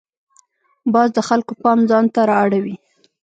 [0.93, 2.75] باز د خلکو پام ځان ته را اړوي